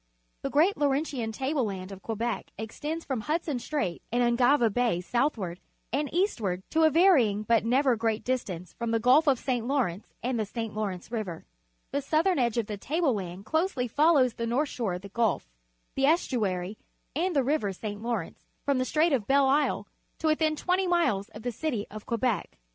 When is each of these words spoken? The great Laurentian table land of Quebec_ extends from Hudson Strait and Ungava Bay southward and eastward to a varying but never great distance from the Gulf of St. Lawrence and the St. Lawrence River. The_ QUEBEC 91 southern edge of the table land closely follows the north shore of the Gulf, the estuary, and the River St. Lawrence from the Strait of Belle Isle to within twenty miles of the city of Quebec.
The 0.41 0.49
great 0.49 0.77
Laurentian 0.77 1.31
table 1.31 1.63
land 1.63 1.91
of 1.91 2.01
Quebec_ 2.01 2.45
extends 2.57 3.05
from 3.05 3.21
Hudson 3.21 3.59
Strait 3.59 4.01
and 4.11 4.23
Ungava 4.23 4.73
Bay 4.73 4.99
southward 4.99 5.59
and 5.93 6.11
eastward 6.11 6.63
to 6.71 6.85
a 6.85 6.89
varying 6.89 7.43
but 7.43 7.63
never 7.65 7.95
great 7.95 8.23
distance 8.23 8.73
from 8.73 8.89
the 8.89 8.99
Gulf 8.99 9.27
of 9.27 9.37
St. 9.37 9.67
Lawrence 9.67 10.15
and 10.23 10.39
the 10.39 10.45
St. 10.47 10.73
Lawrence 10.73 11.11
River. 11.11 11.45
The_ 11.93 11.97
QUEBEC 11.97 12.01
91 12.01 12.01
southern 12.01 12.39
edge 12.39 12.57
of 12.57 12.65
the 12.65 12.77
table 12.77 13.13
land 13.13 13.45
closely 13.45 13.87
follows 13.87 14.33
the 14.33 14.47
north 14.47 14.69
shore 14.69 14.95
of 14.95 15.03
the 15.03 15.09
Gulf, 15.09 15.47
the 15.93 16.07
estuary, 16.07 16.79
and 17.15 17.35
the 17.35 17.43
River 17.43 17.71
St. 17.71 18.01
Lawrence 18.01 18.47
from 18.65 18.79
the 18.79 18.85
Strait 18.85 19.13
of 19.13 19.27
Belle 19.27 19.47
Isle 19.47 19.87
to 20.17 20.25
within 20.25 20.55
twenty 20.55 20.87
miles 20.87 21.29
of 21.29 21.43
the 21.43 21.51
city 21.51 21.85
of 21.91 22.07
Quebec. 22.07 22.57